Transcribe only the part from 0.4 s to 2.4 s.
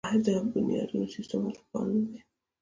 بنیادونو سیستم هلته فعال نه دی؟